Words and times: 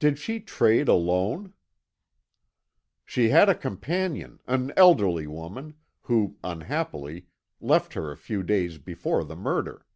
"Did 0.00 0.18
she 0.18 0.40
trade 0.40 0.88
alone?" 0.88 1.52
"She 3.04 3.28
had 3.28 3.48
a 3.48 3.54
companion, 3.54 4.40
an 4.48 4.72
elderly 4.76 5.28
woman, 5.28 5.74
who, 6.02 6.38
unhappily, 6.42 7.28
left 7.60 7.94
her 7.94 8.10
a 8.10 8.16
few 8.16 8.42
days 8.42 8.78
before 8.78 9.22
the 9.22 9.36
murder." 9.36 9.86